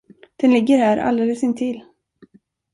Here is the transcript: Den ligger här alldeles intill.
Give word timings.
Den 0.41 0.51
ligger 0.51 0.77
här 0.77 0.97
alldeles 0.97 1.43
intill. 1.43 1.83